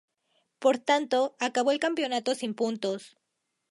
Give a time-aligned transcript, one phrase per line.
[0.57, 3.15] Por tanto, acabó el campeonato sin puntos.